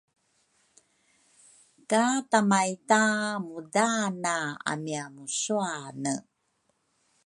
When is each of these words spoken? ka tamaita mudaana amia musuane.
ka 1.89 2.03
tamaita 2.29 3.01
mudaana 3.47 4.33
amia 4.71 5.03
musuane. 5.15 6.13